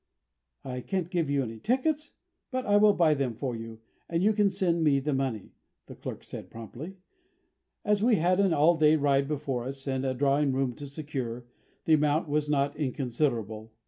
"I 0.63 0.81
can't 0.81 1.11
give 1.11 1.29
you 1.29 1.59
tickets, 1.59 2.09
but 2.49 2.65
I 2.65 2.77
will 2.77 2.95
buy 2.95 3.13
them 3.13 3.35
for 3.35 3.55
you, 3.55 3.81
and 4.09 4.23
you 4.23 4.33
can 4.33 4.49
send 4.49 4.83
me 4.83 4.99
the 4.99 5.13
money," 5.13 5.51
the 5.85 5.93
clerk 5.93 6.23
said 6.23 6.49
promptly. 6.49 6.97
As 7.85 8.01
we 8.01 8.15
had 8.15 8.39
an 8.39 8.51
all 8.51 8.75
day 8.77 8.95
ride 8.95 9.27
before 9.27 9.63
us 9.63 9.85
and 9.85 10.03
a 10.03 10.15
drawing 10.15 10.53
room 10.53 10.73
to 10.77 10.87
secure, 10.87 11.45
the 11.85 11.93
amount 11.93 12.27
was 12.29 12.49
not 12.49 12.75
inconsiderable. 12.75 13.73